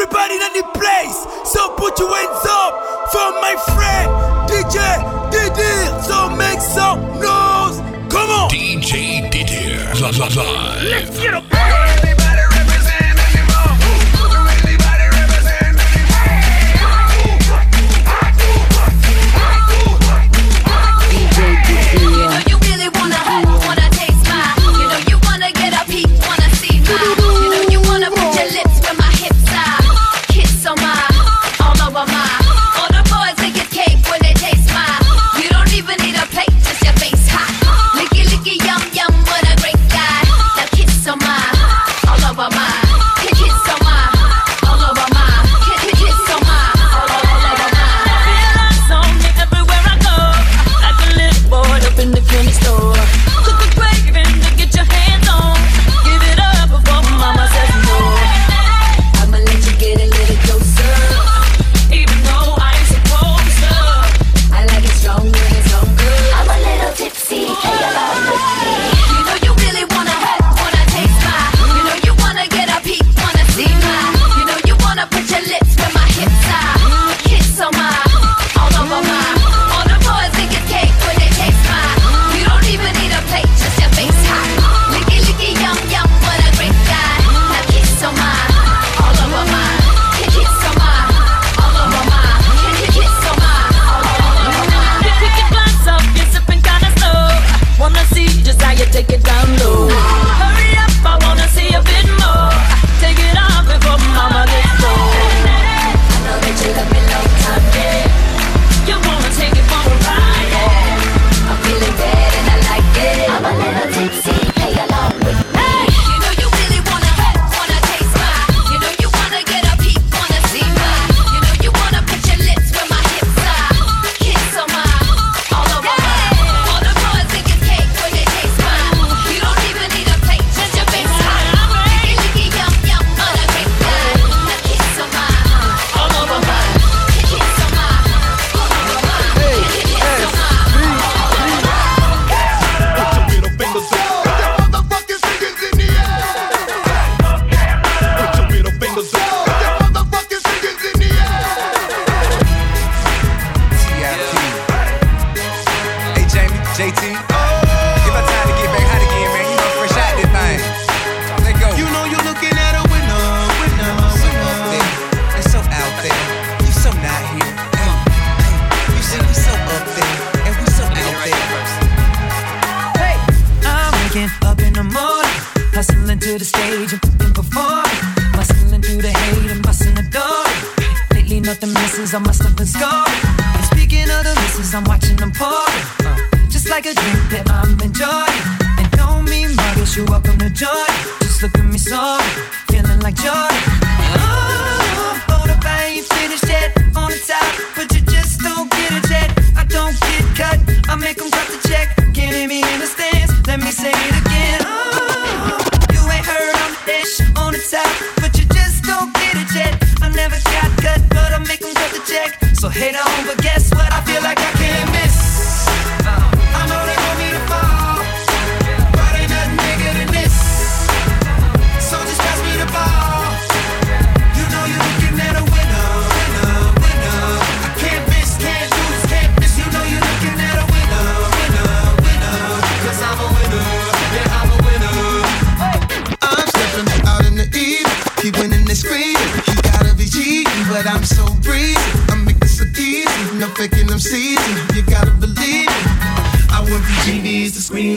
Everybody 0.00 0.34
in 0.36 0.42
any 0.42 0.62
place, 0.62 1.26
so 1.42 1.74
put 1.74 1.98
your 1.98 2.14
hands 2.14 2.46
up 2.48 3.10
for 3.10 3.32
my 3.40 3.56
friend 3.74 4.08
DJ 4.48 4.78
Didier. 5.32 6.02
So 6.04 6.30
make 6.36 6.60
some 6.60 7.00
noise. 7.18 7.80
Come 8.08 8.30
on, 8.30 8.48
DJ 8.48 9.28
Didier. 9.28 9.92
La 10.00 10.10
la 10.10 10.26
live. 10.28 10.84
Let's 10.84 11.20
get 11.20 11.34
a 11.34 11.40
party. 11.40 12.17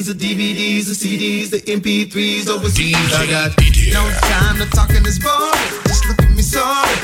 the 0.08 0.14
DVDs, 0.14 0.88
the 0.88 0.94
CDs, 0.94 1.50
the 1.52 1.62
MP3s, 1.62 2.48
overseas. 2.48 2.96
I 3.14 3.28
got 3.28 3.52
no 3.94 4.10
time 4.22 4.58
to 4.58 4.66
talk 4.76 4.90
in 4.92 5.04
this 5.04 5.20
bar. 5.20 5.52
Just 5.86 6.08
look 6.08 6.22
at 6.22 6.32
me, 6.32 6.42
sorry. 6.42 7.01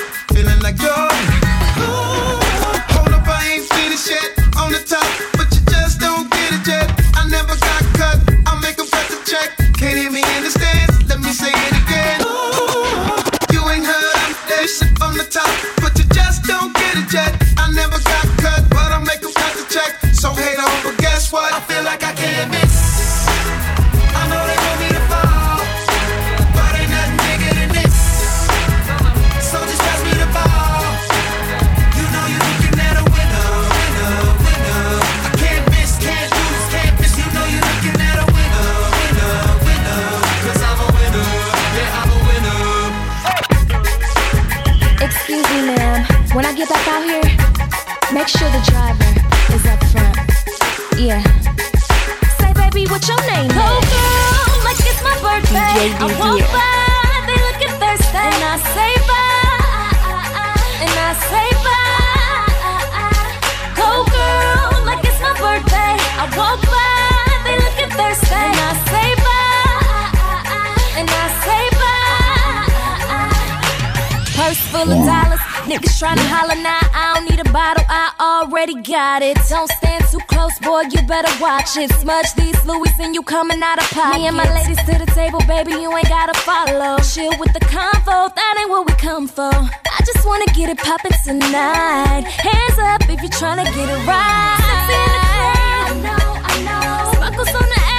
Niggas 75.98 76.06
tryna 76.06 76.26
holler 76.30 76.62
now. 76.62 76.80
I 76.94 77.16
don't 77.16 77.30
need 77.30 77.40
a 77.40 77.52
bottle, 77.52 77.84
I 77.90 78.14
already 78.20 78.82
got 78.82 79.22
it. 79.22 79.38
Don't 79.50 79.70
stand 79.82 80.06
too 80.12 80.20
close, 80.28 80.58
boy, 80.60 80.84
you 80.92 81.02
better 81.08 81.32
watch 81.42 81.78
it. 81.78 81.92
Smudge 81.94 82.34
these 82.36 82.58
Louis 82.66 82.92
and 83.00 83.16
you 83.16 83.24
coming 83.24 83.62
out 83.64 83.80
of 83.82 83.90
pocket. 83.90 84.20
Me 84.20 84.28
and 84.28 84.38
my 84.38 84.46
ladies 84.54 84.78
to 84.86 84.98
the 84.98 85.10
table, 85.14 85.40
baby, 85.48 85.72
you 85.72 85.96
ain't 85.96 86.08
gotta 86.08 86.38
follow. 86.42 87.00
Chill 87.00 87.34
with 87.40 87.54
the 87.54 87.62
convo, 87.66 88.34
that 88.34 88.56
ain't 88.60 88.70
what 88.70 88.86
we 88.86 88.94
come 88.94 89.28
for. 89.28 89.50
I 89.54 90.00
just 90.06 90.26
wanna 90.26 90.46
get 90.54 90.70
it 90.70 90.78
poppin' 90.78 91.14
tonight. 91.26 92.26
Hands 92.30 92.78
up 92.80 93.10
if 93.10 93.22
you 93.22 93.30
tryna 93.30 93.66
get 93.66 93.90
it 93.90 94.02
right. 94.06 94.62
Sexy 94.62 94.94
in 95.02 95.12
the 95.18 95.22
club. 95.34 95.58
I 95.82 95.94
know, 96.06 96.28
I 96.46 96.56
know. 96.68 97.12
Sparkles 97.14 97.54
on 97.58 97.68
the 97.74 97.82
A. 97.82 97.98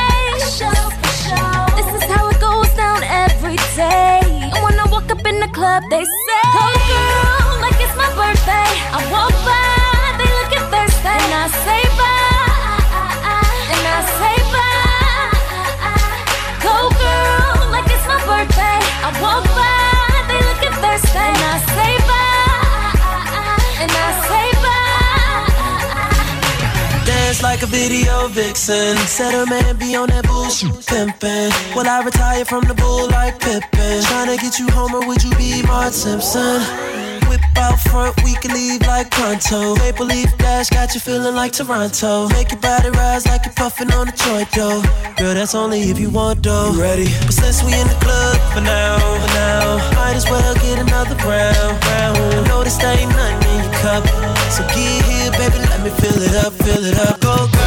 This 1.75 1.89
is 1.99 2.05
how 2.11 2.29
it 2.29 2.39
goes 2.41 2.71
down 2.75 3.03
every 3.03 3.56
day. 3.75 4.23
And 4.55 4.62
when 4.62 4.79
I 4.79 4.87
walk 4.91 5.11
up 5.11 5.25
in 5.27 5.41
the 5.41 5.49
club, 5.49 5.83
they 5.91 6.05
say, 6.05 6.43
Go 6.55 6.67
girl, 6.87 7.38
my 7.99 8.09
birthday. 8.15 8.71
I 8.95 8.99
walk 9.12 9.35
by, 9.43 9.59
they 10.19 10.31
looking 10.39 10.67
thirsty. 10.73 11.11
And 11.11 11.33
I 11.43 11.47
say 11.67 11.83
bye. 11.99 12.79
And 13.75 13.85
I 13.97 14.00
say 14.19 14.37
bye. 14.55 15.35
Go 16.62 16.77
girl, 17.03 17.75
like 17.75 17.89
it's 17.91 18.06
my 18.06 18.19
birthday. 18.31 18.79
I 19.06 19.09
walk 19.21 19.45
by, 19.59 19.75
they 20.31 20.41
looking 20.49 20.77
thirsty. 20.83 21.19
And 21.19 21.43
I 21.53 21.56
say 21.75 21.93
bye. 22.09 22.95
And 23.83 23.93
I 24.06 24.09
say 24.31 24.47
bye. 24.65 25.49
Dance 27.05 27.43
like 27.43 27.62
a 27.62 27.67
video 27.67 28.29
vixen. 28.29 28.97
Said 29.11 29.33
her 29.35 29.47
man 29.47 29.77
be 29.77 29.97
on 29.97 30.09
that 30.11 30.25
bullshit 30.27 30.71
pimpin'. 30.87 31.50
Will 31.75 31.89
I 31.89 32.03
retire 32.05 32.45
from 32.45 32.62
the 32.65 32.75
bull 32.75 33.09
like 33.09 33.41
Pippen? 33.41 34.03
Tryna 34.09 34.39
get 34.41 34.59
you 34.59 34.69
home 34.71 34.95
or 34.95 35.05
would 35.06 35.23
you 35.25 35.35
be 35.37 35.62
Mark 35.62 35.93
Simpson? 35.93 36.62
Whip 37.29 37.41
out 37.57 37.79
front, 37.81 38.17
we 38.25 38.35
can 38.35 38.53
leave 38.53 38.81
like 38.83 39.11
pronto. 39.11 39.77
Maple 39.77 40.07
leaf 40.07 40.31
dash 40.39 40.71
got 40.71 40.95
you 40.95 41.01
feeling 41.01 41.35
like 41.35 41.53
Toronto. 41.53 42.29
Make 42.31 42.51
your 42.53 42.61
body 42.61 42.91
rise 42.91 43.27
like 43.27 43.45
you're 43.45 43.55
puffing 43.55 43.93
on 43.93 44.09
a 44.09 44.13
joint 44.13 44.51
though. 44.53 44.83
Girl, 45.17 45.35
that's 45.35 45.55
only 45.55 45.81
if 45.91 45.99
you 45.99 46.11
want 46.11 46.43
though. 46.43 46.73
You 46.73 46.81
ready? 46.81 47.05
But 47.27 47.35
since 47.35 47.63
we 47.63 47.73
in 47.75 47.87
the 47.87 47.99
club 48.01 48.37
for 48.53 48.61
now, 48.61 48.99
for 48.99 49.33
now, 49.35 49.77
might 49.95 50.17
as 50.17 50.25
well 50.25 50.55
get 50.55 50.79
another 50.79 51.17
round, 51.27 51.85
round. 51.85 52.17
I 52.17 52.49
Know 52.49 52.65
this 52.65 52.83
ain't 52.83 53.11
nothing 53.11 53.51
in 53.51 53.65
your 53.65 53.73
cup, 53.85 54.05
so 54.51 54.63
get 54.73 55.05
here, 55.05 55.31
baby, 55.33 55.59
let 55.69 55.81
me 55.85 55.91
fill 55.91 56.23
it 56.23 56.35
up, 56.45 56.53
fill 56.65 56.85
it 56.85 56.97
up. 56.99 57.21
Go 57.21 57.37
girl, 57.37 57.58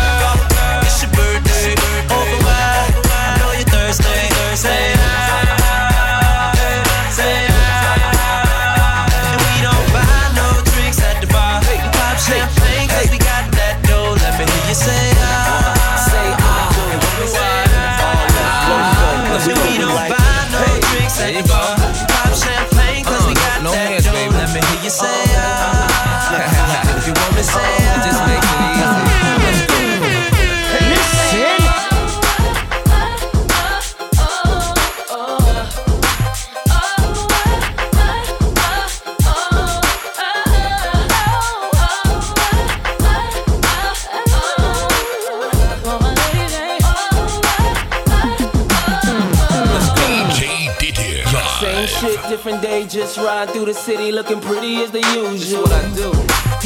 different 52.43 52.63
day, 52.63 52.87
just 52.87 53.19
ride 53.19 53.47
through 53.51 53.65
the 53.65 53.73
city 53.73 54.11
looking 54.11 54.41
pretty 54.41 54.81
as 54.81 54.89
the 54.89 54.97
usual. 55.13 55.61
what 55.61 55.71
I 55.73 55.85
do. 55.93 56.09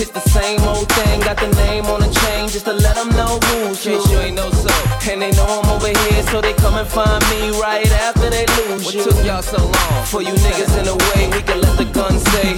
It's 0.01 0.10
the 0.10 0.24
same 0.31 0.62
old 0.62 0.88
thing, 0.88 1.19
got 1.19 1.36
the 1.36 1.51
name 1.68 1.83
on 1.88 2.00
the 2.00 2.07
chain 2.07 2.48
just 2.48 2.63
to 2.63 2.72
let 2.72 2.95
them 2.95 3.10
know 3.10 3.38
who's 3.44 3.83
who. 3.83 3.92
you 3.92 4.19
ain't 4.19 4.38
know 4.38 4.50
so. 4.51 4.72
And 5.12 5.22
they 5.22 5.31
know 5.31 5.44
I'm 5.44 5.69
over 5.69 5.92
here, 5.92 6.24
so 6.31 6.39
they 6.39 6.54
come 6.54 6.75
and 6.75 6.88
find 6.88 7.22
me 7.27 7.60
right 7.60 7.92
after 8.07 8.30
they 8.30 8.45
lose 8.56 8.86
what 8.86 8.94
you. 8.95 9.04
took 9.04 9.25
y'all 9.25 9.42
so 9.42 9.57
long? 9.57 10.06
For 10.06 10.22
you 10.22 10.31
niggas 10.48 10.80
in 10.80 10.86
the 10.86 10.95
way, 11.12 11.27
we 11.36 11.44
can 11.44 11.60
let 11.60 11.77
the 11.77 11.92
gun 11.92 12.19
say, 12.31 12.56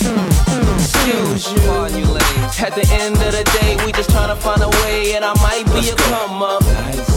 excuse 0.78 1.52
you. 1.52 1.58
At 2.62 2.76
the 2.76 2.86
end 3.02 3.16
of 3.16 3.32
the 3.34 3.44
day, 3.60 3.84
we 3.84 3.94
just 3.94 4.12
tryna 4.12 4.38
find 4.38 4.62
a 4.62 4.70
way, 4.86 5.16
and 5.16 5.26
I 5.26 5.34
might 5.42 5.66
be 5.74 5.90
a 5.90 5.96
come 5.96 6.44
up. 6.44 7.17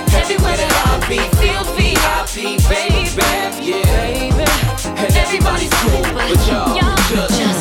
everywhere 0.31 0.57
that 0.57 0.71
I 0.87 0.99
be, 1.09 1.19
feel 1.39 1.63
VIP, 1.75 2.57
baby. 2.69 3.11
Yeah, 3.61 4.31
and 4.85 5.15
everybody's 5.15 5.73
cool, 5.81 6.01
but 6.13 6.47
y'all 6.47 6.75
just 7.29 7.60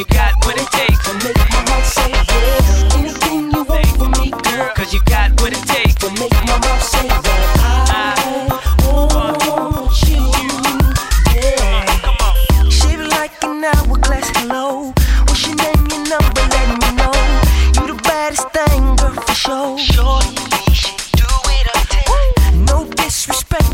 you 0.00 0.06
got 0.06 0.32
what 0.46 0.56
it 0.56 0.66
takes 0.72 0.98
to 1.04 1.12
make 1.26 1.36
my 1.36 1.60
heart 1.68 1.84
say 1.84 2.10
yeah. 2.10 2.96
Anything 2.96 3.50
you 3.52 3.62
want 3.64 3.86
from 3.98 4.10
me, 4.12 4.30
girl, 4.30 4.70
'cause 4.74 4.94
you 4.94 5.00
got 5.04 5.28
what 5.42 5.52
it 5.52 5.62
takes 5.68 5.94
to 5.96 6.08
make 6.12 6.32
my 6.48 6.56
mouth 6.64 6.82
say 6.92 7.06
that 7.26 7.42
I 7.92 8.14
want 8.86 9.92
you. 10.08 10.24
Yeah. 11.36 11.84
Like 13.18 13.34
an 13.44 13.64
hourglass, 13.64 14.28
hello. 14.38 14.94
What's 15.26 15.46
your 15.46 15.56
name, 15.56 15.84
your 15.92 16.02
number, 16.12 16.44
let 16.54 16.68
me 16.80 16.88
know. 17.00 17.14
You 17.76 17.84
the 17.92 17.98
baddest 18.08 18.48
thing, 18.56 18.96
girl, 18.96 19.12
for 19.26 19.34
sure. 19.34 19.78
Shorty, 19.78 20.32
you 20.82 20.92
do 21.20 21.28
it 21.56 21.66
up 21.76 21.84
No 22.70 22.76
disrespect 23.00 23.69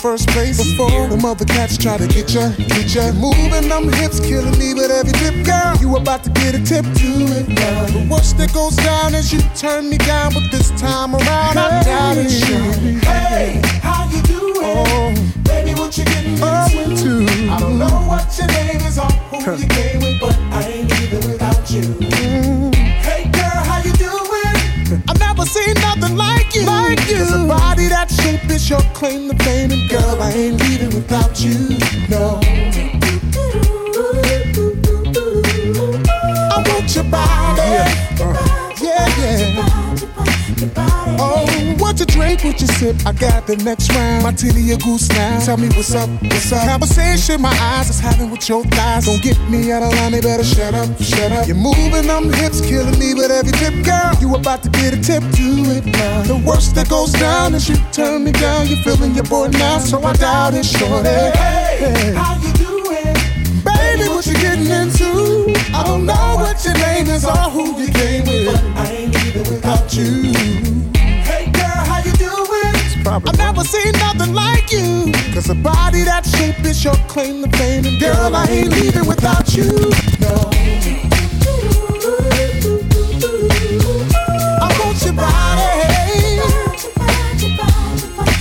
first 0.00 0.28
place. 0.28 0.56
Before 0.56 1.08
the 1.08 1.16
mother 1.18 1.44
cats 1.44 1.76
try 1.76 1.98
to 1.98 2.06
get 2.08 2.32
ya, 2.32 2.48
get 2.56 2.94
ya. 2.94 3.12
Moving 3.12 3.68
them 3.68 3.92
hips, 3.92 4.18
killing 4.18 4.58
me 4.58 4.72
with 4.72 4.90
every 4.90 5.12
dip, 5.20 5.44
girl. 5.44 5.76
You 5.76 5.96
about 5.96 6.24
to 6.24 6.30
get 6.30 6.54
a 6.54 6.62
tip 6.64 6.84
to 6.84 7.10
it 7.36 7.48
now. 7.48 7.84
The 7.86 8.08
worst 8.10 8.38
that 8.38 8.52
goes 8.54 8.76
down 8.76 9.14
is 9.14 9.32
you 9.32 9.40
turn 9.54 9.90
me 9.90 9.98
down, 9.98 10.32
but 10.32 10.50
this 10.50 10.70
time 10.80 11.14
around 11.14 11.58
I 11.58 11.82
doubt 11.84 12.16
it. 12.16 12.32
Hey, 13.04 13.60
how 13.82 14.08
you 14.08 14.22
doing? 14.22 14.56
Oh, 14.64 15.12
baby, 15.44 15.74
what 15.78 15.96
you 15.98 16.04
getting 16.04 16.32
into? 16.32 17.28
I 17.52 17.60
don't 17.60 17.78
know 17.78 18.00
what 18.08 18.26
your 18.38 18.48
name 18.48 18.80
is 18.88 18.98
or 18.98 19.12
who 19.28 19.38
you 19.52 19.68
came 19.68 20.00
with, 20.00 20.18
but 20.20 20.36
I 20.50 20.62
ain't 20.64 20.90
leaving 20.90 21.30
without 21.30 21.70
you. 21.70 21.82
Mm. 21.82 22.74
Hey 22.74 23.24
girl, 23.30 23.60
how 23.68 23.82
you 23.84 23.92
doing? 23.92 25.02
I've 25.08 25.20
never 25.20 25.44
seen 25.44 25.74
nothing 25.74 26.16
like 26.16 26.54
you. 26.54 26.64
Like 26.64 27.06
you. 27.08 27.49
Shape 28.10 28.50
is 28.50 28.68
your 28.68 28.80
claim 28.92 29.28
to 29.30 29.44
fame, 29.44 29.70
and 29.70 29.88
girl, 29.88 30.22
I 30.22 30.30
ain't 30.32 30.60
leaving 30.60 30.94
without 30.94 31.42
you. 31.42 31.99
Drink, 42.20 42.44
what 42.44 42.60
you 42.60 42.66
sip? 42.66 42.96
I 43.06 43.12
got 43.12 43.46
the 43.46 43.56
next 43.56 43.92
round. 43.94 44.24
My 44.24 44.32
titty 44.32 44.72
a 44.72 44.76
goose 44.76 45.08
now. 45.08 45.40
Tell 45.40 45.56
me 45.56 45.68
what's 45.68 45.94
up, 45.94 46.08
what's 46.22 46.52
up? 46.52 46.66
Conversation 46.68 47.40
my 47.40 47.54
eyes 47.72 47.90
is 47.90 48.00
having 48.00 48.30
with 48.30 48.48
your 48.48 48.64
thighs. 48.64 49.06
Don't 49.06 49.22
get 49.22 49.38
me 49.48 49.72
out 49.72 49.82
of 49.82 49.92
line, 49.94 50.12
they 50.12 50.20
better 50.20 50.44
shut 50.44 50.74
up, 50.74 50.88
shut 51.00 51.32
up. 51.32 51.46
You're 51.46 51.56
moving 51.56 52.06
them 52.06 52.32
hips, 52.32 52.60
killing 52.60 52.98
me 52.98 53.14
with 53.14 53.30
every 53.30 53.52
tip, 53.52 53.74
girl. 53.84 54.12
You 54.20 54.34
about 54.34 54.62
to 54.64 54.70
get 54.70 54.94
a 54.94 55.00
tip 55.00 55.22
to 55.22 55.48
it 55.76 55.86
now. 55.86 56.22
The 56.22 56.42
worst 56.46 56.74
that 56.74 56.88
goes 56.88 57.12
down 57.12 57.54
is 57.54 57.68
you 57.68 57.76
turn 57.92 58.24
me 58.24 58.32
down. 58.32 58.66
You're 58.66 58.82
feeling 58.84 59.14
your 59.14 59.24
boy 59.24 59.48
now, 59.48 59.78
so 59.78 60.02
I 60.02 60.12
doubt 60.14 60.54
it, 60.54 60.64
shorty. 60.64 61.08
Hey, 61.08 62.12
how 62.14 62.36
you 62.44 62.52
doing? 62.54 63.14
Baby, 63.64 64.08
what 64.08 64.26
you 64.26 64.34
getting 64.34 64.68
into? 64.68 65.54
I 65.74 65.82
don't 65.84 66.06
know 66.06 66.36
what 66.36 66.64
your 66.64 66.74
name 66.74 67.08
is 67.08 67.24
or 67.24 67.48
who 67.54 67.80
you 67.80 67.88
came 67.88 68.24
with. 68.24 68.46
But 68.46 68.64
I 68.76 68.90
ain't 68.92 69.14
leaving 69.14 69.52
without 69.52 69.94
you. 69.94 70.79
I've 73.12 73.36
never 73.38 73.64
seen 73.64 73.90
nothing 73.94 74.34
like 74.34 74.70
you. 74.70 75.10
Cause 75.34 75.50
a 75.50 75.54
body 75.56 76.04
that 76.04 76.24
shape 76.24 76.64
is 76.64 76.84
your 76.84 76.94
claim 77.08 77.42
to 77.42 77.50
fame. 77.58 77.84
And 77.84 77.98
girl, 77.98 78.36
I 78.36 78.46
ain't 78.46 78.70
leaving 78.70 79.04
without 79.04 79.52
you. 79.52 79.66
No. 80.20 80.50
I 84.62 84.68
want 84.78 85.02
your 85.02 85.14
body. 85.14 85.70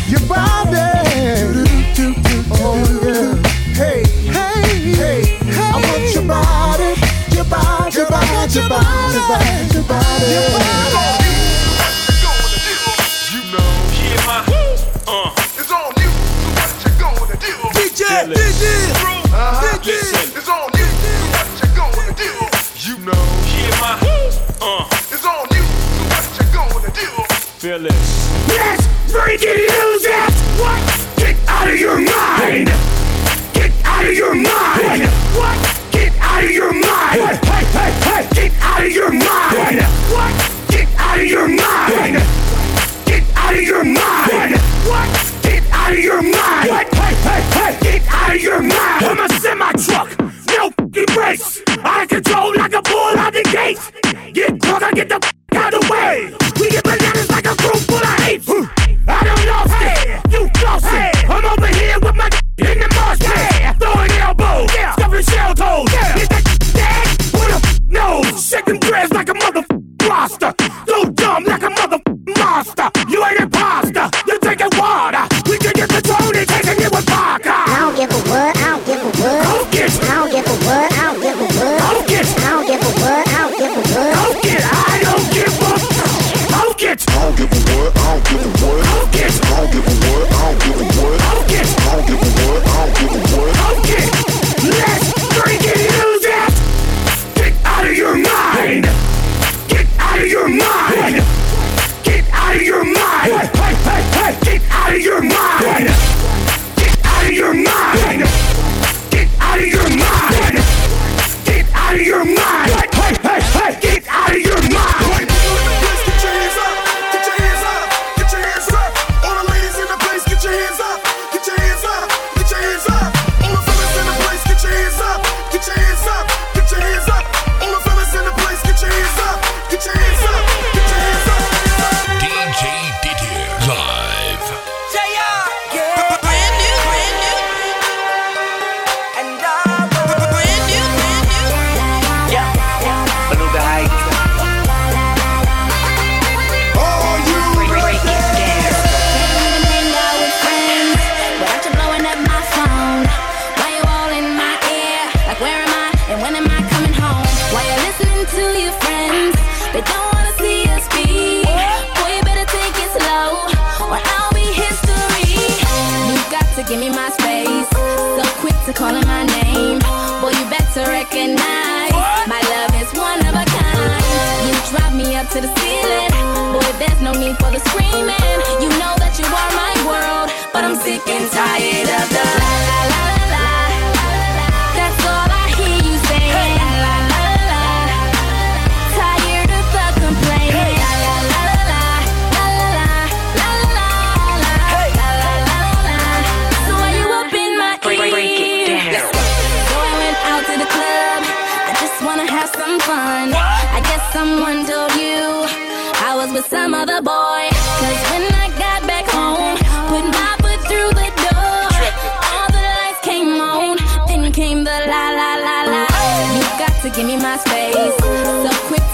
Your 0.07 0.21
body. 0.29 0.85
Oh, 2.61 2.77
yeah. 3.01 3.41
Hey, 3.73 4.03
hey, 4.29 4.93
hey, 4.93 5.37
I 5.49 5.81
want. 5.81 6.13
Your 6.13 6.25
body, 6.27 6.93
your 7.33 7.45
body, 7.45 7.95
your 7.95 8.05
body, 8.05 8.53
your 8.53 8.69
body, 8.69 9.13
your 9.15 9.27
body. 9.29 9.58
Let's 29.29 29.43
freaking 29.43 30.28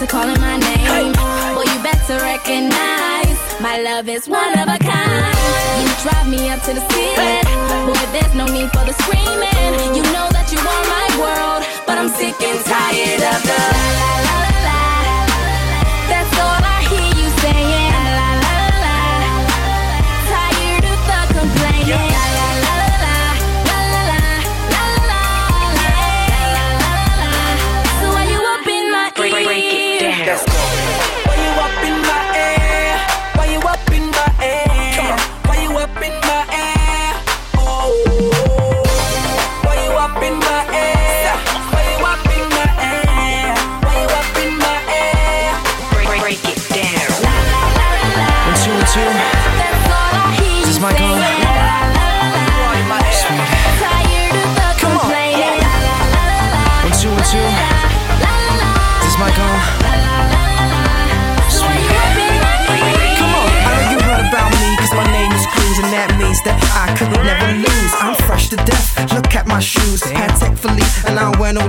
to 0.06 0.12
calling 0.12 0.40
my 0.42 0.58
name. 0.58 1.14
Well, 1.56 1.66
you 1.66 1.84
better 1.84 2.18
recognize 2.18 3.38
my 3.62 3.80
love 3.82 4.10
is 4.10 4.28
one 4.28 4.54
of 4.60 4.68
a 4.68 4.78
kind. 4.78 5.36
You 5.80 5.88
drive 6.04 6.28
me 6.28 6.50
up 6.50 6.62
to 6.64 6.74
the 6.74 6.84
ceiling. 6.90 7.46
Boy, 7.88 8.06
there's 8.14 8.36
no 8.36 8.46
need 8.46 8.70
for 8.72 8.86
the 8.86 8.94
screaming. 9.02 9.96
You 9.96 10.04
know 10.14 10.28
that 10.36 10.48
you 10.52 10.60
are 10.60 10.86
my 10.98 11.08
world, 11.22 11.64
but 11.88 11.98
I'm 11.98 12.10
sick 12.10 12.36
and 12.42 12.60
tired 12.66 13.24
of 13.34 13.42
the 13.50 13.60
la 13.98 14.22
la 14.26 14.50
la. 14.50 14.55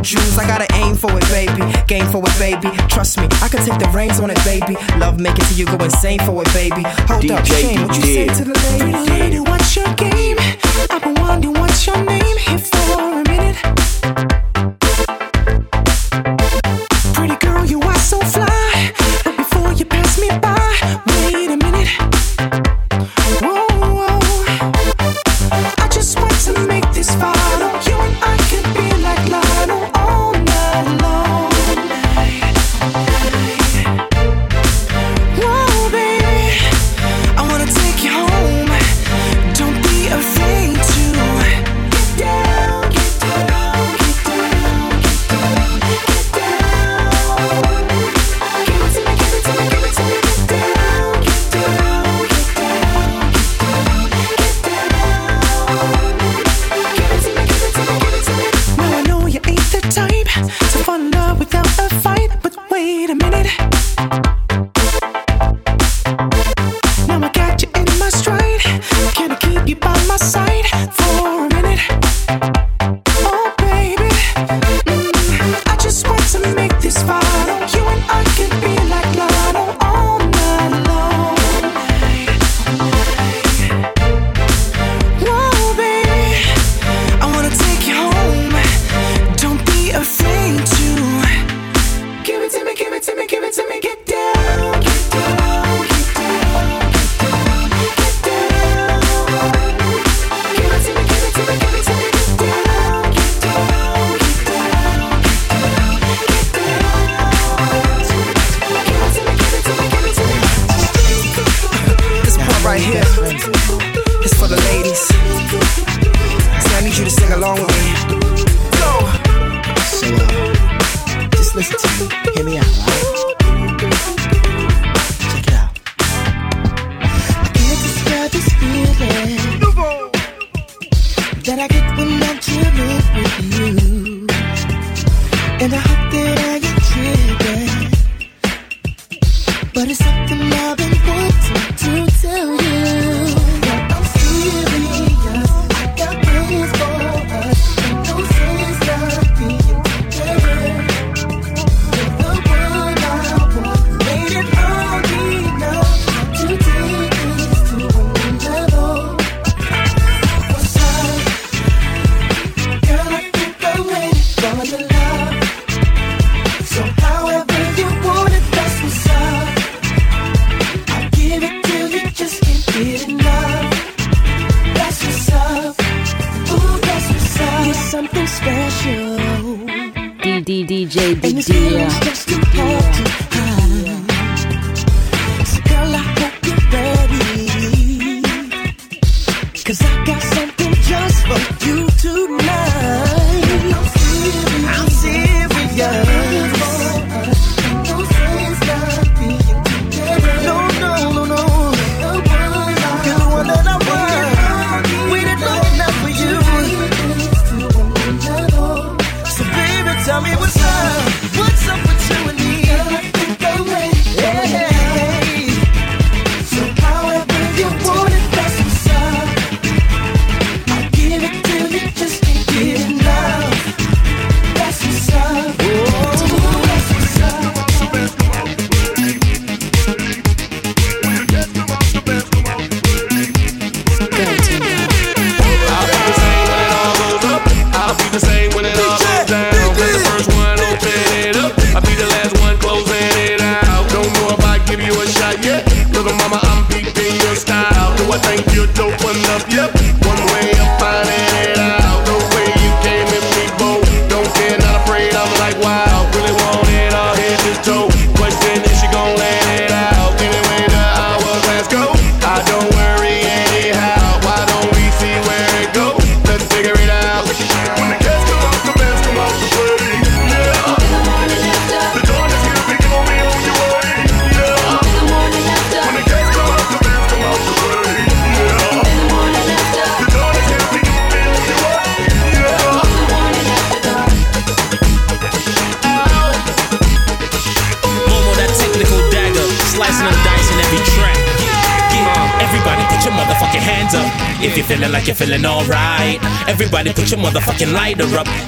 choose, 0.06 0.38
I 0.38 0.46
gotta 0.46 0.72
aim 0.74 0.94
for 0.94 1.10
it, 1.18 1.26
baby. 1.28 1.62
Game 1.88 2.06
for 2.06 2.22
it, 2.24 2.38
baby. 2.38 2.70
Trust 2.86 3.18
me, 3.18 3.26
I 3.42 3.48
can 3.48 3.64
take 3.66 3.78
the 3.78 3.90
reins 3.92 4.20
on 4.20 4.30
it, 4.30 4.38
baby. 4.44 4.76
Love 4.98 5.18
making 5.18 5.44
till 5.46 5.58
you 5.58 5.66
go 5.66 5.82
insane 5.84 6.20
for 6.20 6.42
it, 6.42 6.52
baby. 6.54 6.82
Hold 7.10 7.22
DJ, 7.24 7.30
up, 7.36 7.44
Shane, 7.44 7.82
what 7.82 7.96
you 7.96 8.02
say 8.02 8.26
to 8.28 8.44
the 8.44 8.54
lady? 8.70 9.10
Lady, 9.10 9.40
what's 9.40 9.74
your 9.74 9.92
game? 9.94 10.36
I've 10.90 11.02
been 11.02 11.14
wondering 11.14 11.54
what's 11.54 11.84
your 11.86 12.00
name 12.04 12.36
here 12.38 12.58
for 12.58 13.02
a 13.02 13.24
minute. 13.24 14.35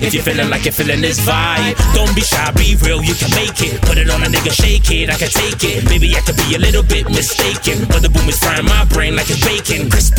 If 0.00 0.14
you're 0.14 0.22
feeling 0.22 0.48
like 0.48 0.64
you're 0.64 0.72
feeling 0.72 1.00
this 1.02 1.18
vibe, 1.18 1.74
don't 1.92 2.14
be 2.14 2.22
shy, 2.22 2.50
be 2.54 2.78
real, 2.86 3.02
you 3.02 3.14
can 3.18 3.30
make 3.34 3.58
it. 3.60 3.82
Put 3.82 3.98
it 3.98 4.08
on 4.08 4.22
a 4.22 4.30
nigga, 4.30 4.54
shake 4.54 4.86
it, 4.94 5.10
I 5.10 5.18
can 5.18 5.28
take 5.28 5.58
it. 5.66 5.84
Maybe 5.90 6.14
I 6.14 6.20
could 6.22 6.38
be 6.38 6.54
a 6.54 6.60
little 6.62 6.86
bit 6.86 7.10
mistaken, 7.10 7.82
but 7.90 8.00
the 8.00 8.08
boom 8.08 8.28
is 8.30 8.38
frying 8.38 8.64
my 8.64 8.86
brain 8.94 9.16
like 9.16 9.26
it's 9.26 9.42
bacon. 9.42 9.90
Crisp 9.90 10.14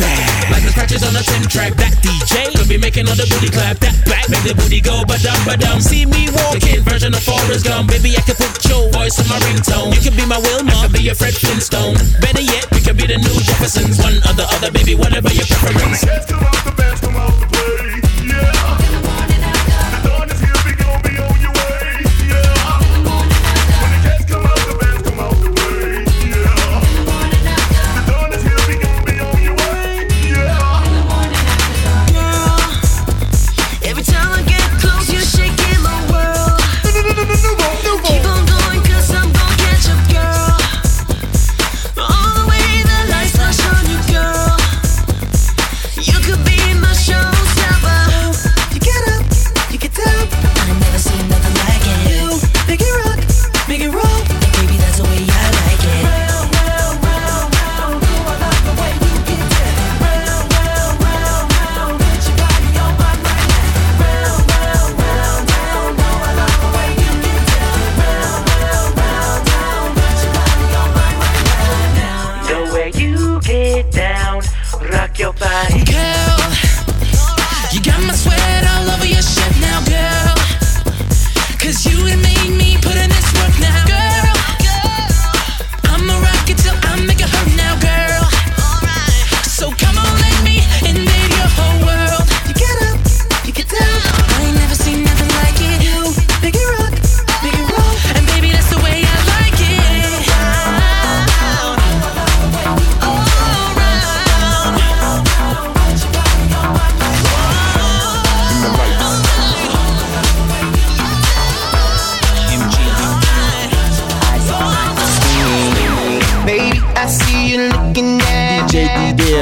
like 0.52 0.62
the 0.62 0.70
scratches 0.76 1.00
on 1.00 1.16
a 1.16 1.22
10 1.24 1.48
track. 1.48 1.72
That 1.80 1.96
DJ 2.04 2.52
could 2.52 2.68
be 2.68 2.76
making 2.76 3.08
all 3.08 3.16
the 3.16 3.24
booty 3.24 3.48
clap. 3.48 3.80
That 3.80 3.96
back 4.04 4.28
make 4.28 4.44
the 4.44 4.52
booty 4.52 4.84
go 4.84 5.00
ba 5.08 5.16
dum 5.16 5.40
ba 5.48 5.56
dum. 5.56 5.80
See 5.80 6.04
me 6.04 6.28
walking, 6.28 6.84
version 6.84 7.16
of 7.16 7.24
Forrest 7.24 7.64
Gump. 7.64 7.88
Baby, 7.88 8.12
I 8.18 8.22
could 8.22 8.36
put 8.36 8.60
your 8.68 8.84
voice 8.92 9.16
on 9.16 9.26
my 9.32 9.40
ringtone. 9.48 9.96
You 9.96 10.00
could 10.04 10.16
be 10.16 10.26
my 10.28 10.38
Wilma, 10.38 10.76
I 10.76 10.84
could 10.84 10.92
be 10.92 11.08
your 11.08 11.16
Fred 11.16 11.32
Flintstone. 11.32 11.96
Better 12.20 12.44
yet, 12.44 12.68
we 12.76 12.84
could 12.84 13.00
be 13.00 13.08
the 13.08 13.16
new 13.16 13.36
Jeffersons. 13.40 13.96
One 13.96 14.20
or 14.28 14.34
the 14.36 14.44
other, 14.60 14.68
baby, 14.68 14.92
whatever 14.92 15.32
your 15.32 15.48
preference. 15.48 16.04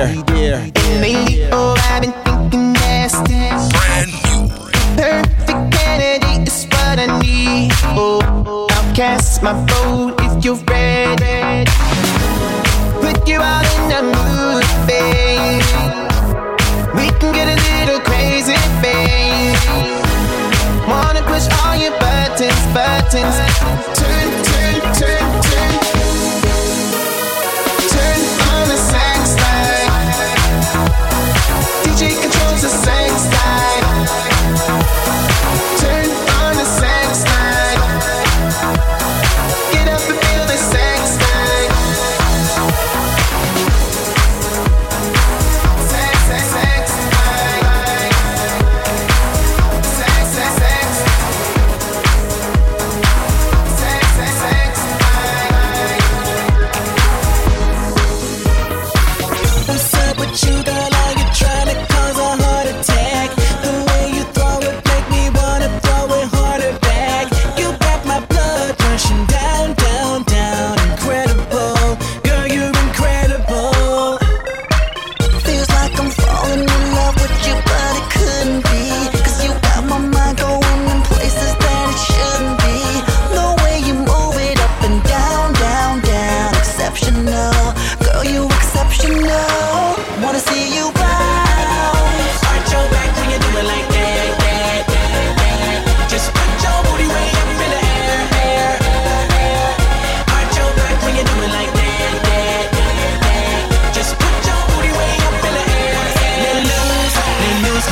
Me. 0.06 0.22
DJ 0.22 0.72
And 0.76 1.00
lately, 1.00 1.48
oh, 1.50 1.74
I've 1.90 2.02
been 2.02 2.12
thinking 2.24 2.72
nasty. 2.72 3.50
Brand 3.74 4.10
new. 4.24 4.48
Perfect 4.96 5.72
candidate 5.72 6.46
is 6.46 6.64
what 6.66 6.98
I 6.98 7.18
need. 7.20 7.72
Oh, 7.96 8.68
I'll 8.70 8.94
cast 8.94 9.42
my 9.42 9.52
vote 9.66 10.14
if 10.20 10.44
you're 10.44 10.56
ready. 10.70 11.70
Put 13.02 13.28
you 13.28 13.40
all 13.40 13.64
in 13.74 13.82
the 13.92 14.02
mood, 14.14 14.66
babe. 14.86 15.62
We 16.94 17.10
can 17.18 17.32
get 17.32 17.48
a 17.48 17.58
little 17.68 18.00
crazy, 18.00 18.56
babe. 18.82 19.56
Wanna 20.88 21.22
push 21.22 21.46
all 21.64 21.76
your 21.76 21.92
buttons, 21.98 22.66
buttons. 22.72 23.47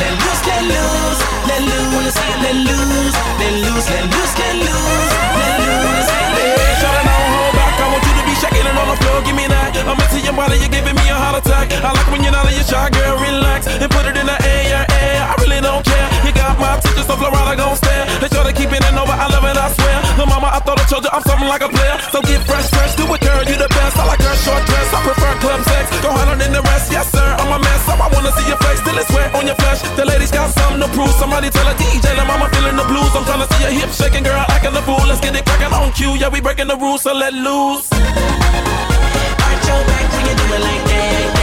let 0.00 0.12
loose, 0.20 0.42
let 0.46 0.62
loose, 0.62 1.20
let 1.48 1.62
loose, 1.62 2.16
let 2.42 2.56
loose, 2.68 3.16
let 3.40 3.52
loose, 3.64 3.88
let 3.88 4.04
loose, 4.12 4.35
let 4.37 4.54
loose, 4.61 5.12
let 5.37 5.56
loose. 5.64 6.09
Hey, 6.37 6.74
shawty, 6.80 7.02
don't 7.04 7.30
hold 7.35 7.54
back. 7.56 7.74
I 7.80 7.87
want 7.92 8.04
you 8.04 8.14
to 8.20 8.24
be 8.28 8.35
shaking 8.37 8.66
it 8.66 8.76
on 8.76 8.88
the 8.92 8.96
floor. 9.00 9.22
Give 9.22 9.37
me 9.37 9.46
that. 9.48 9.72
I'm 9.76 9.98
into 9.98 10.20
your 10.20 10.37
body. 10.37 10.59
You're 10.59 10.72
giving 10.72 10.96
me 10.96 11.06
a 11.09 11.16
heart 11.16 11.40
attack. 11.40 11.72
I 11.72 11.92
like 11.92 12.09
when 12.12 12.22
you're 12.22 12.32
not 12.32 12.48
in 12.48 12.54
your 12.54 12.64
shot, 12.64 12.92
girl. 12.92 13.16
Relax 13.18 13.66
and 13.66 13.90
put 13.90 14.06
it 14.06 14.16
in 14.16 14.26
the 14.26 14.38
air 14.44 14.86
I 15.26 15.34
really 15.42 15.60
don't 15.60 15.82
care. 15.82 16.06
You 16.22 16.32
got 16.32 16.54
my 16.58 16.78
attention, 16.78 17.04
so 17.04 17.14
Florida 17.18 17.54
gon' 17.58 17.76
stare. 17.76 18.06
They 18.22 18.28
try 18.30 18.46
to 18.46 18.54
keep 18.54 18.70
it 18.70 18.82
in 18.86 18.94
over. 18.94 19.12
I 19.12 19.26
love 19.26 19.44
it, 19.44 19.58
I 19.58 19.68
swear. 19.74 19.98
The 20.14 20.24
mama, 20.26 20.54
I 20.54 20.60
thought 20.62 20.78
I 20.78 20.84
told 20.86 21.02
you 21.02 21.10
I'm 21.10 21.22
something 21.26 21.50
like 21.50 21.62
a 21.62 21.70
player. 21.70 21.96
So 22.14 22.22
get 22.22 22.40
fresh, 22.46 22.70
fresh, 22.70 22.94
do 22.94 23.04
it, 23.10 23.20
girl. 23.20 23.42
You 23.42 23.58
the 23.58 23.68
best. 23.74 23.98
I 23.98 24.06
like 24.06 24.22
her 24.22 24.36
short 24.46 24.62
dress. 24.64 24.88
I 24.94 25.02
prefer 25.02 25.32
club 25.42 25.60
sex. 25.66 25.90
Go 26.00 26.10
harder 26.14 26.38
than 26.38 26.52
the 26.54 26.62
rest, 26.70 26.92
yes 26.94 27.10
sir. 27.10 27.26
I'm 27.42 27.50
a 27.50 27.58
mess 27.58 27.84
up. 27.90 27.98
I 28.00 28.08
wanna 28.14 28.32
see 28.38 28.46
your 28.46 28.60
face 28.62 28.80
till 28.86 28.96
it's 28.96 29.10
wet 29.10 29.34
on 29.34 29.46
your 29.46 29.58
flesh. 29.58 29.82
The 29.98 30.04
ladies 30.06 30.30
got 30.30 30.50
something 30.54 30.80
to 30.80 30.88
prove. 30.94 31.10
Somebody 31.18 31.50
tell 31.50 31.66
a 31.66 31.74
DJ 31.74 32.14
that 32.14 32.26
mama 32.26 32.46
feeling 32.54 32.76
the 32.78 32.86
blues. 32.86 33.10
I'm 33.16 33.24
trying 33.26 33.42
to 33.42 33.48
see 33.54 33.62
your 33.66 33.74
hips 33.74 33.98
shaking, 33.98 34.22
girl, 34.22 34.44
acting 34.48 34.72
the 34.72 34.82
fool. 34.86 35.02
Let's 35.06 35.20
get 35.20 35.34
it 35.34 35.44
cracking 35.44 35.74
on 35.74 35.92
cue. 35.92 36.14
Yeah, 36.16 36.30
we 36.30 36.40
breaking 36.40 36.68
the 36.68 36.76
rules, 36.76 37.02
so 37.02 37.12
let 37.12 37.34
loose. 37.34 37.90
Arch 37.92 39.64
your 39.66 39.82
back 39.90 40.06
when 40.14 40.24
you 40.30 40.34
do 40.38 40.46
it 40.54 40.62
like 40.62 40.84
that, 40.90 41.36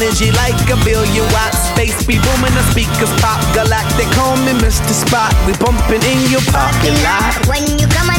energy 0.00 0.30
like 0.32 0.58
a 0.70 0.76
billion 0.84 1.26
watts. 1.32 1.58
Space 1.74 2.06
be 2.06 2.18
booming, 2.18 2.54
the 2.54 2.62
speakers 2.70 3.10
pop. 3.20 3.42
Galactic, 3.54 4.06
call 4.14 4.36
me 4.36 4.52
Mr. 4.62 4.94
Spot. 4.94 5.34
We 5.46 5.52
bumping 5.58 6.02
in 6.02 6.30
your 6.30 6.42
parking 6.52 6.94
lot. 7.02 7.46
When 7.48 7.66
you 7.78 7.86
come. 7.88 8.17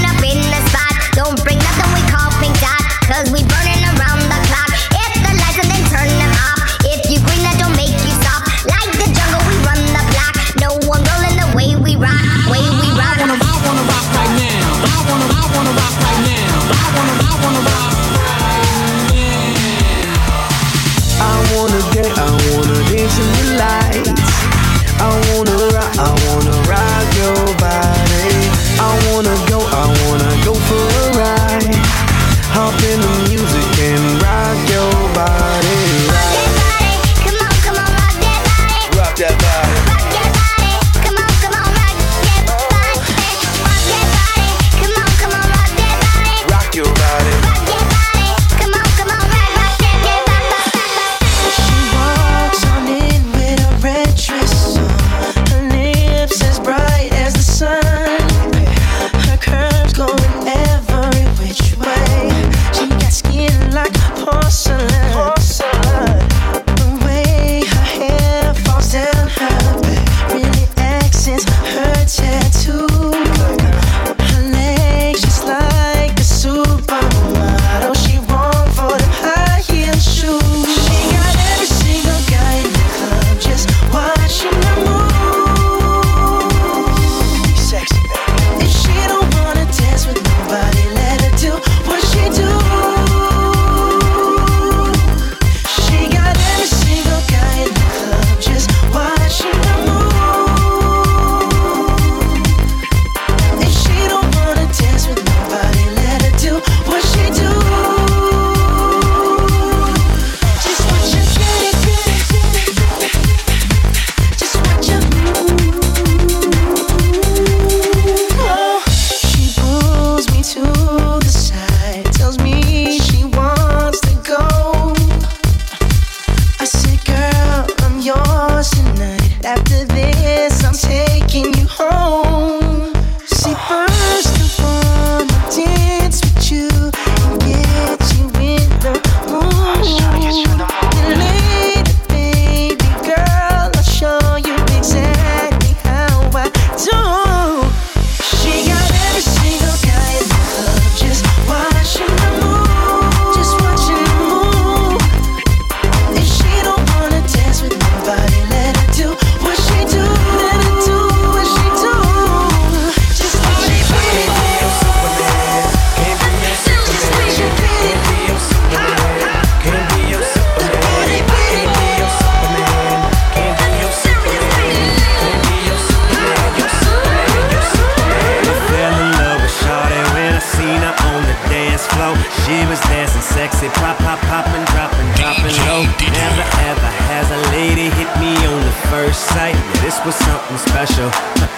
special. 190.59 191.09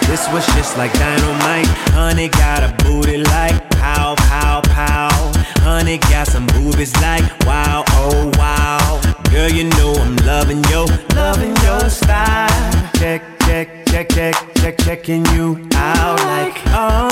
This 0.06 0.28
was 0.32 0.46
just 0.54 0.76
like 0.76 0.92
dynamite. 0.94 1.66
Honey 1.92 2.28
got 2.28 2.62
a 2.62 2.70
booty 2.84 3.18
like 3.18 3.58
pow, 3.70 4.14
pow, 4.16 4.60
pow. 4.62 5.32
Honey 5.62 5.98
got 5.98 6.26
some 6.26 6.46
boobies 6.46 6.94
like 7.00 7.24
wow, 7.46 7.84
oh 7.90 8.30
wow. 8.38 9.00
Girl, 9.30 9.50
you 9.50 9.64
know 9.64 9.94
I'm 9.94 10.16
loving 10.16 10.62
yo, 10.64 10.86
loving 11.14 11.56
your 11.64 11.88
style. 11.88 12.48
Check, 12.96 13.22
check, 13.40 13.86
check, 13.86 14.08
check, 14.10 14.34
check, 14.56 14.78
checking 14.78 15.24
you 15.34 15.68
out 15.74 16.18
like 16.24 16.56
oh. 16.68 17.11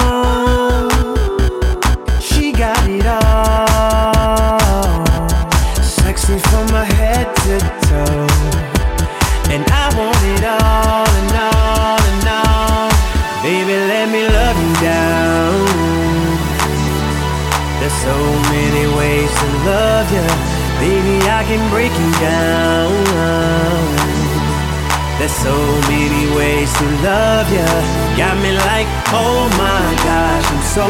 Oh 29.12 29.48
my 29.58 29.86
gosh, 30.06 30.46
I'm 30.52 30.62
so 30.76 30.84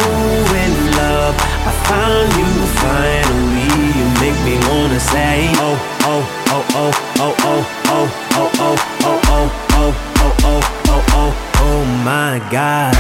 in 0.65 0.75
love. 1.01 1.35
I 1.69 1.73
found 1.89 2.29
you 2.39 2.51
finally. 2.85 3.69
You 3.97 4.07
make 4.21 4.39
me 4.45 4.57
wanna 4.69 5.01
say, 5.01 5.49
Oh, 5.57 5.79
oh, 6.05 6.25
oh, 6.49 6.65
oh, 6.77 6.95
oh, 7.17 7.35
oh, 7.45 7.69
oh, 7.87 8.09
oh, 8.31 8.49
oh, 8.51 8.77
oh, 8.81 9.27
oh, 9.31 9.57
oh, 9.75 9.95
oh, 10.05 10.33
oh, 10.45 10.61
oh, 10.89 11.05
oh, 11.13 11.33
oh 11.63 11.85
my 12.05 12.39
gosh. 12.51 12.97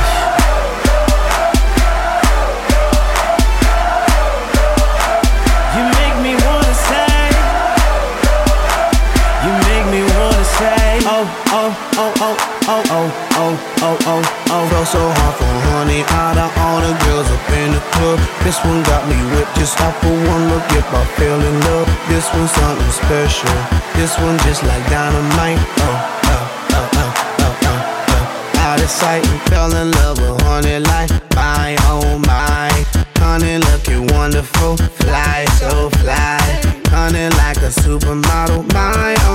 oh, 11.02 11.26
oh, 11.48 11.76
oh, 11.96 12.14
oh, 12.16 12.36
oh, 12.68 12.84
oh, 12.92 13.12
oh, 13.34 13.76
oh, 13.82 13.98
oh. 14.06 14.39
So 14.80 14.98
hard 14.98 15.34
for 15.36 15.44
honey 15.70 16.02
out 16.18 16.36
of 16.36 16.50
all 16.58 16.80
the 16.80 16.90
girls 17.04 17.30
up 17.30 17.50
in 17.52 17.70
the 17.70 17.82
club. 17.94 18.18
This 18.42 18.58
one 18.64 18.82
got 18.82 19.06
me 19.06 19.14
whipped 19.30 19.54
just 19.54 19.78
off 19.78 19.94
of 20.02 20.10
one 20.26 20.48
look. 20.50 20.64
Yep, 20.72 20.88
I 20.90 21.04
fell 21.14 21.38
in 21.38 21.56
love. 21.68 21.86
This 22.08 22.26
one's 22.34 22.50
something 22.50 22.90
special. 22.90 23.54
This 23.94 24.18
one 24.18 24.36
just 24.48 24.64
like 24.64 24.82
dynamite. 24.90 25.62
Oh, 25.78 25.94
oh, 26.24 26.42
oh, 26.74 26.90
oh, 26.96 27.12
oh, 27.38 27.54
oh, 27.70 28.16
oh. 28.18 28.66
Out 28.66 28.82
of 28.82 28.90
sight 28.90 29.22
fell 29.46 29.70
in 29.76 29.92
love 30.02 30.18
with 30.18 30.42
honey 30.42 30.80
like 30.80 31.12
my, 31.36 31.76
oh 31.86 32.18
my. 32.26 32.72
Honey 33.22 33.58
looking 33.70 34.08
wonderful, 34.08 34.76
fly 34.76 35.44
so 35.60 35.90
fly. 36.02 36.42
Honey 36.90 37.28
like 37.38 37.58
a 37.62 37.70
supermodel, 37.70 38.66
my, 38.74 39.14
oh 39.28 39.29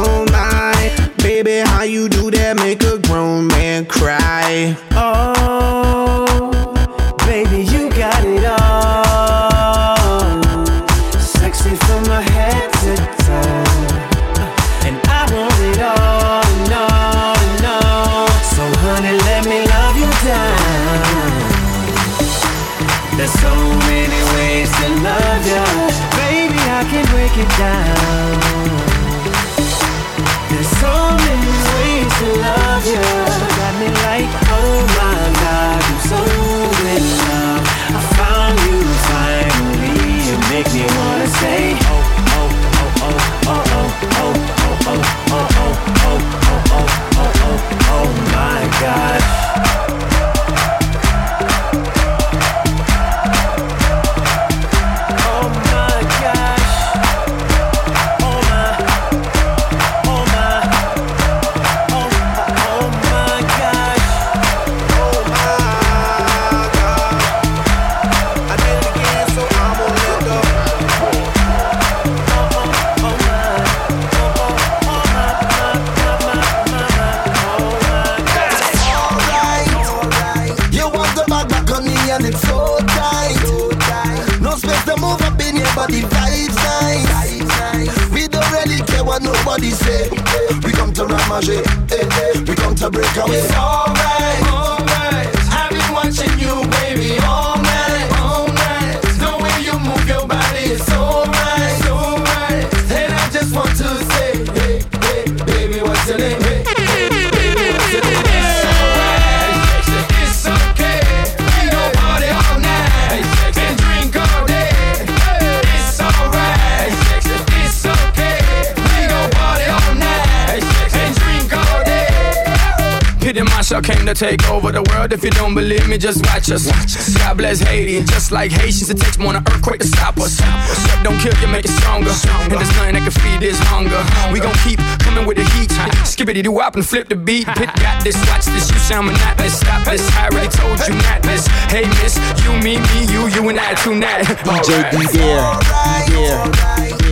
Pity 123.65 123.73
Marshall 123.73 123.95
came 123.95 124.05
to 124.05 124.13
take 124.13 124.47
over 124.49 124.71
the 124.71 124.83
world. 124.93 125.11
If 125.11 125.23
you 125.23 125.31
don't 125.31 125.55
believe 125.55 125.87
me, 125.87 125.97
just 125.97 126.23
watch 126.25 126.51
us. 126.51 126.67
Watch 126.67 126.95
us. 126.97 127.17
God 127.17 127.37
bless 127.37 127.59
Haiti. 127.59 128.03
Just 128.05 128.31
like 128.31 128.51
Haitians, 128.51 128.89
it 128.89 128.97
takes 128.97 129.17
more 129.17 129.33
than 129.33 129.41
an 129.41 129.53
earthquake 129.53 129.81
to 129.81 129.87
stop 129.87 130.17
us. 130.17 130.37
Step 130.37 131.03
don't 131.03 131.17
kill 131.19 131.33
you, 131.41 131.47
make 131.47 131.65
it 131.65 131.71
stronger. 131.71 132.11
And 132.45 132.51
there's 132.51 132.69
nothing 132.77 132.93
that 132.93 133.03
can 133.03 133.11
feed 133.11 133.39
this 133.41 133.57
hunger. 133.65 133.97
We 134.31 134.39
gon' 134.39 134.53
keep 134.61 134.79
coming 134.99 135.25
with 135.25 135.37
the 135.37 135.45
heat. 135.57 135.71
Skippity 136.05 136.43
doo 136.43 136.51
wop 136.51 136.75
and 136.75 136.85
flip 136.85 137.09
the 137.09 137.15
beat. 137.15 137.47
Pit 137.57 137.69
got 137.81 138.03
this, 138.03 138.15
watch 138.29 138.45
this. 138.45 138.69
You 138.69 138.77
sound 138.77 139.07
monotonous. 139.07 139.59
Stop 139.59 139.85
this. 139.85 140.05
I 140.13 140.29
already 140.29 140.49
told 140.49 140.77
you 140.85 140.93
not 141.01 141.23
this. 141.23 141.47
Hey, 141.73 141.89
miss, 142.03 142.21
you, 142.45 142.53
me, 142.61 142.77
me, 142.77 142.99
you, 143.09 143.27
you, 143.33 143.49
and 143.49 143.59
I 143.59 143.73
tonight. 143.81 144.25
DJ 144.45 144.93
D 144.93 145.09
there, 145.17 145.41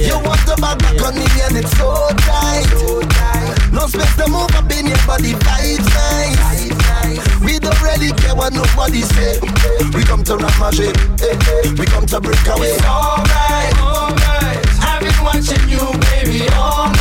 You 0.05 0.21
want 0.21 0.41
the 0.45 0.55
bag 0.61 0.77
back 0.79 1.01
on 1.01 1.15
me 1.17 1.25
and 1.49 1.57
it's 1.57 1.73
so 1.77 2.13
tight. 2.29 3.12
No 3.73 3.87
space 3.87 4.15
to 4.17 4.29
move 4.29 4.53
up 4.55 4.71
in 4.71 4.85
your 4.87 4.97
body, 5.07 5.33
vibes 5.33 5.89
nice. 5.89 7.39
We 7.41 7.59
don't 7.59 7.81
really 7.81 8.11
care 8.13 8.35
what 8.35 8.53
nobody 8.53 9.01
say. 9.01 9.39
We 9.93 10.03
come 10.03 10.23
to 10.25 10.37
ramage, 10.37 10.79
eh, 10.79 10.93
eh. 11.21 11.73
we 11.77 11.85
come 11.85 12.05
to 12.05 12.21
break 12.21 12.45
away. 12.47 12.69
It's 12.69 12.85
alright, 12.85 13.73
alright. 13.81 14.61
I've 14.79 15.01
been 15.01 15.23
watching 15.23 15.67
you, 15.67 15.83
baby, 15.99 16.47
all 16.53 16.92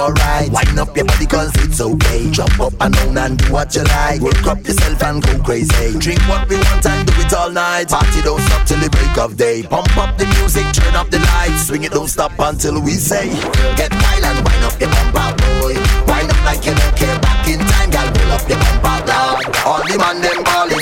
alright. 0.00 0.50
Wind 0.50 0.78
up 0.78 0.96
your 0.96 1.04
body 1.04 1.26
cause 1.26 1.52
it's 1.62 1.80
okay. 1.80 2.30
Jump 2.30 2.58
up 2.58 2.72
and 2.80 2.94
down 2.94 3.18
and 3.18 3.38
do 3.38 3.52
what 3.52 3.74
you 3.76 3.84
like. 3.84 4.20
Work 4.20 4.46
up 4.46 4.64
yourself 4.66 5.02
and 5.02 5.22
go 5.22 5.38
crazy. 5.44 5.98
Drink 5.98 6.20
what 6.28 6.48
we 6.48 6.56
want 6.56 6.86
and 6.86 7.06
do 7.06 7.12
it 7.20 7.32
all 7.34 7.50
night. 7.50 7.88
Party 7.88 8.22
don't 8.22 8.40
stop 8.40 8.66
till 8.66 8.80
the 8.80 8.88
break 8.88 9.16
of 9.18 9.36
day. 9.36 9.62
Pump 9.62 9.96
up 9.96 10.16
the 10.16 10.26
music, 10.40 10.64
turn 10.72 10.96
up 10.96 11.10
the 11.10 11.18
lights. 11.18 11.68
Swing 11.68 11.84
it, 11.84 11.92
don't 11.92 12.08
stop 12.08 12.32
until 12.38 12.80
we 12.80 12.92
say. 12.92 13.28
Get 13.76 13.92
wild 13.92 14.24
and 14.24 14.40
wind 14.44 14.64
up 14.64 14.80
your 14.80 14.90
bumper, 14.90 15.28
boy. 15.60 15.76
Wind 16.08 16.30
up 16.32 16.40
like 16.48 16.64
you 16.64 16.74
don't 16.74 16.96
care. 16.96 17.18
Back 17.20 17.46
in 17.46 17.60
time, 17.60 17.90
gal, 17.90 18.08
pull 18.10 18.32
up 18.32 18.48
your 18.48 18.58
bumper, 18.58 18.98
dog. 19.06 19.44
All 19.66 19.84
the 19.84 19.96
man 19.98 20.20
them 20.22 20.42
balling. 20.44 20.79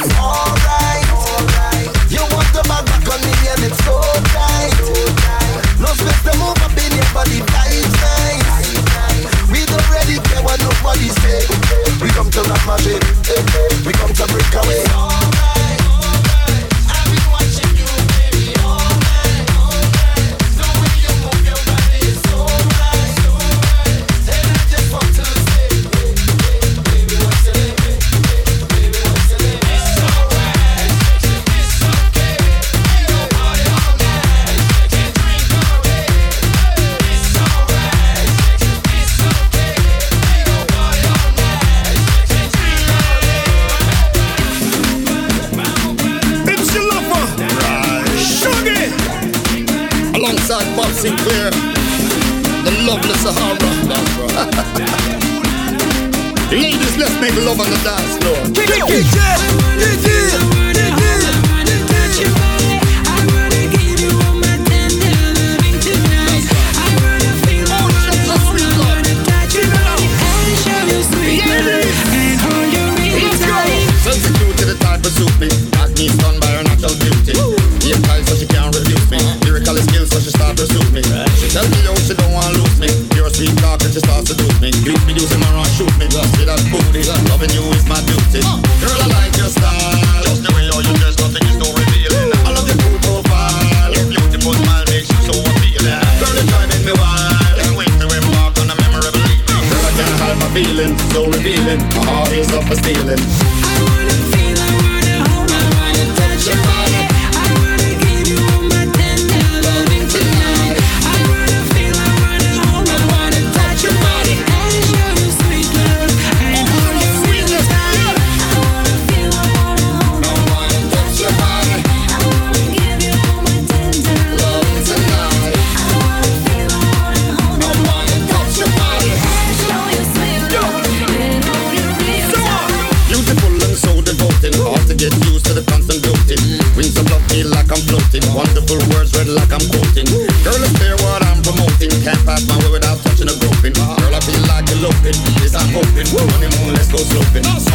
Let's 147.35 147.68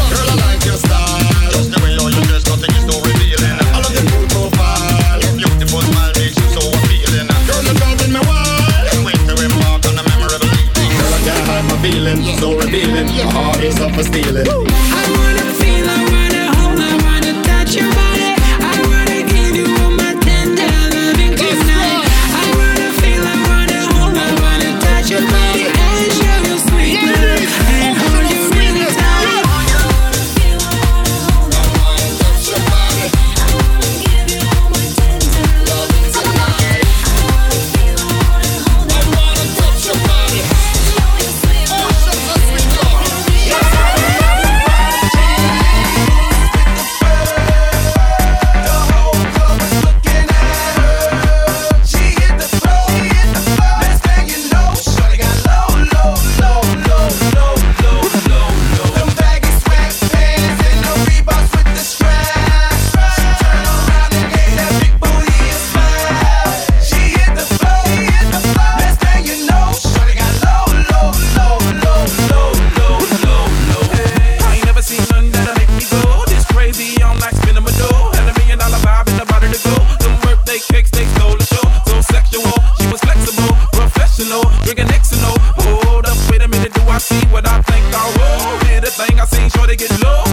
thing 88.94 89.20
I 89.20 89.26
seen, 89.26 89.50
sure 89.50 89.66
they 89.66 89.76
get 89.76 89.91
low. 90.04 90.32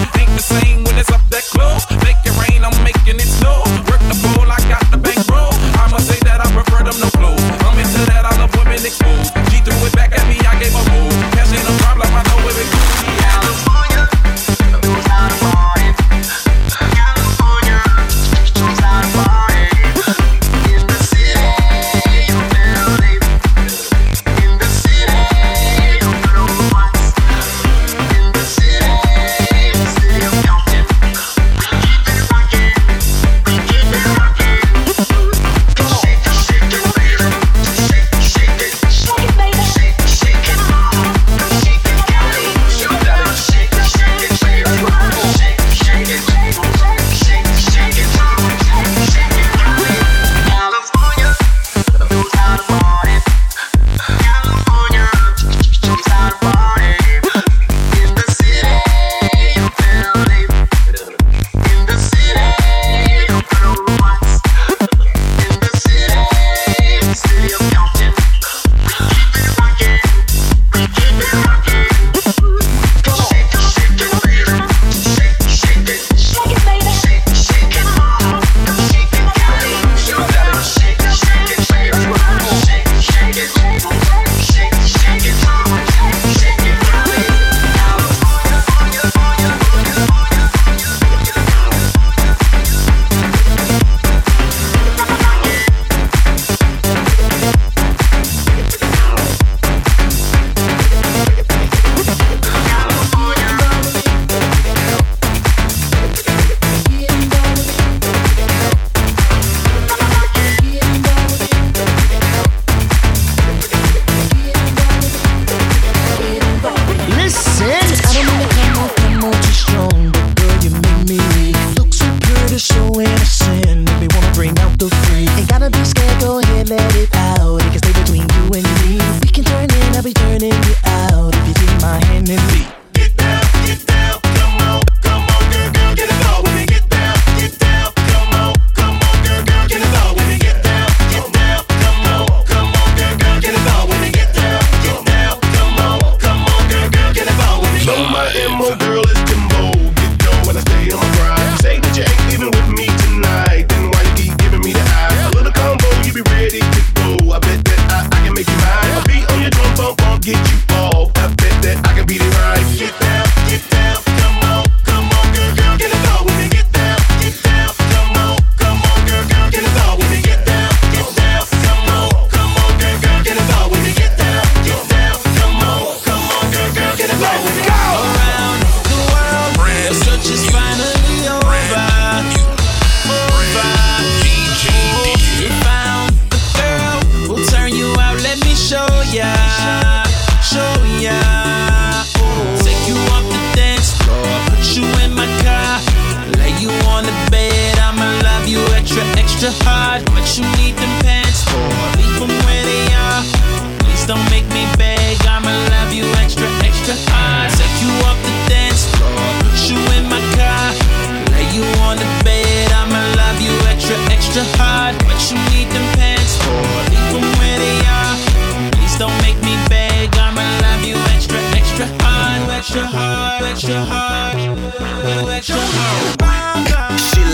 She 224.30 224.38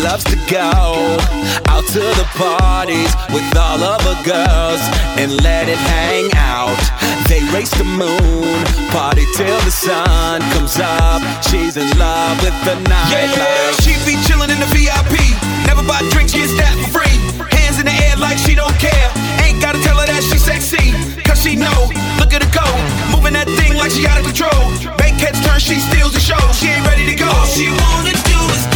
loves 0.00 0.24
to 0.24 0.36
go 0.48 1.18
out 1.68 1.84
to 1.92 2.00
the 2.00 2.26
parties 2.36 3.12
with 3.28 3.44
all 3.54 3.82
of 3.82 4.00
her 4.00 4.22
girls 4.24 4.80
and 5.20 5.30
let 5.42 5.68
it 5.68 5.76
hang 5.76 6.30
out. 6.36 6.78
They 7.28 7.44
race 7.52 7.70
the 7.72 7.84
moon, 7.84 8.64
party 8.88 9.26
till 9.36 9.60
the 9.60 9.70
sun 9.70 10.40
comes 10.52 10.78
up. 10.78 11.20
She's 11.44 11.76
in 11.76 11.98
love 11.98 12.40
with 12.42 12.56
the 12.64 12.76
night. 12.88 13.10
Yeah, 13.12 13.72
she 13.82 13.92
be 14.06 14.16
chilling 14.24 14.48
in 14.48 14.58
the 14.58 14.66
VIP. 14.72 15.20
Never 15.66 15.82
buy 15.86 16.00
drinks, 16.10 16.32
get 16.32 16.48
that 16.56 16.76
for 16.86 17.00
free 17.00 17.05
like 18.26 18.38
she 18.38 18.54
don't 18.54 18.76
care. 18.78 19.08
Ain't 19.46 19.62
gotta 19.62 19.78
tell 19.86 19.96
her 20.02 20.06
that 20.06 20.22
she 20.26 20.38
sexy, 20.38 20.90
cause 21.22 21.40
she 21.42 21.54
know. 21.54 21.78
Look 22.18 22.34
at 22.34 22.42
her 22.42 22.50
go, 22.50 22.66
moving 23.14 23.34
that 23.38 23.46
thing 23.58 23.78
like 23.78 23.92
she 23.94 24.02
out 24.06 24.18
of 24.18 24.26
control. 24.26 24.62
Bank 24.98 25.22
heads 25.22 25.38
turn, 25.46 25.60
she 25.60 25.78
steals 25.78 26.12
the 26.12 26.20
show. 26.20 26.42
She 26.58 26.66
ain't 26.66 26.84
ready 26.86 27.06
to 27.06 27.14
go. 27.14 27.30
All 27.30 27.46
she 27.46 27.70
wanna 27.70 28.14
do 28.26 28.38
is 28.50 28.75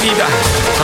vida. 0.00 0.77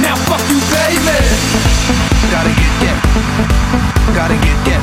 Now 0.00 0.16
fuck 0.26 0.42
you, 0.50 0.58
baby. 0.72 1.18
Gotta 2.30 2.50
get 2.50 2.72
that. 2.82 2.98
Gotta 4.14 4.34
get 4.34 4.58
that. 4.66 4.82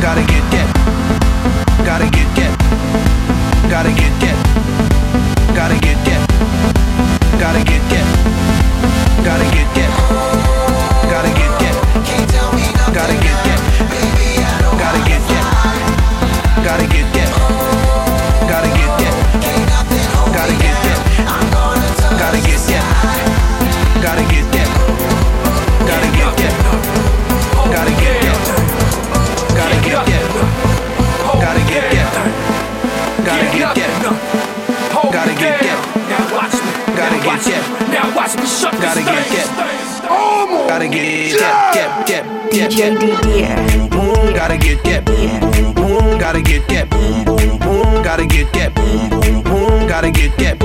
Gotta 0.00 0.22
get 0.22 0.44
that. 0.52 0.68
Gotta 1.84 2.06
get 2.10 2.30
that. 2.36 2.56
Gotta 3.70 3.92
get 3.92 4.12
that. 4.20 4.36
Gotta 5.54 5.78
get 5.80 5.98
that. 6.04 6.22
Gotta 7.40 7.64
get 7.64 7.75
Gotta 38.80 39.02
get 39.02 39.30
get. 39.30 39.48
Gotta 40.68 40.88
get 40.88 41.32
get 41.32 42.24
get 42.50 42.70
get 42.70 43.00
get 43.00 43.22
get. 43.22 44.34
Gotta 44.34 44.58
get 44.58 44.84
get. 44.84 45.04
Gotta 46.18 46.42
get 46.42 46.68
get. 46.68 46.90
Gotta 48.04 48.26
get 48.26 48.52
get. 48.52 48.74
Gotta 49.88 50.10
get 50.10 50.36
get. 50.36 50.58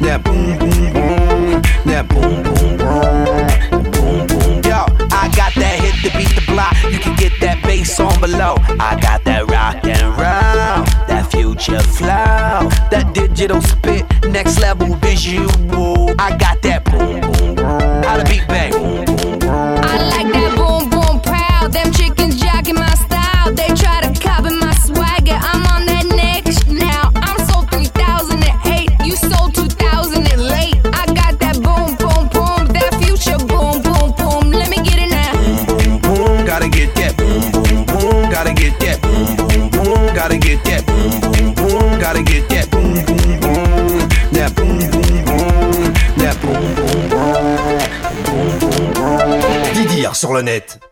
That 0.00 0.22
boom 0.24 0.58
boom 0.58 0.92
boom. 0.92 1.62
That 1.84 2.08
boom, 2.08 2.42
boom, 2.42 2.76
boom 2.76 3.90
boom 3.90 4.26
boom. 4.26 4.62
Yo, 4.64 4.84
I 5.12 5.30
got 5.36 5.52
that 5.54 5.78
hit 5.80 5.94
to 6.04 6.16
beat 6.16 6.34
the 6.34 6.42
block. 6.46 6.74
You 6.90 6.98
can 6.98 7.16
get 7.16 7.32
that 7.40 7.62
bass 7.62 7.98
on 8.00 8.20
below. 8.20 8.56
I 8.80 8.98
got 9.00 9.24
that 9.24 9.50
rock 9.50 9.84
and 9.84 10.02
roll, 10.02 10.84
that 11.06 11.30
future 11.30 11.80
flow, 11.80 12.68
that 12.90 13.12
digital 13.14 13.60
spit, 13.62 14.04
next 14.36 14.60
level 14.60 14.94
visual. 14.96 16.10
I 16.18 16.36
got 16.36 16.60
that 16.60 16.84
boom 16.84 17.22
boom 17.22 17.54
boom. 17.54 17.64
How 18.04 18.18
the 18.18 18.24
beat 18.24 18.46
bang. 18.48 18.65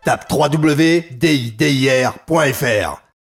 Tape 0.03 0.25
www.dir.fr 0.29 1.05